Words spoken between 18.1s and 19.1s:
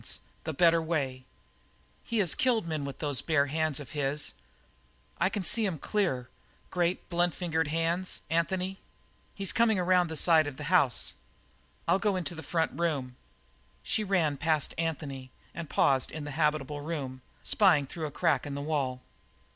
crack in the wall.